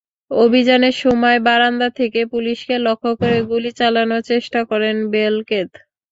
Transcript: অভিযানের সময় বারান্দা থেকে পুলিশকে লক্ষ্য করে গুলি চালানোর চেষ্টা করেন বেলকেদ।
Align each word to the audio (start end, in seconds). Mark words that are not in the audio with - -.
অভিযানের 0.31 0.95
সময় 1.03 1.39
বারান্দা 1.47 1.89
থেকে 1.99 2.21
পুলিশকে 2.33 2.75
লক্ষ্য 2.87 3.11
করে 3.21 3.37
গুলি 3.49 3.71
চালানোর 3.79 4.21
চেষ্টা 4.31 4.59
করেন 4.71 4.95
বেলকেদ। 5.13 5.69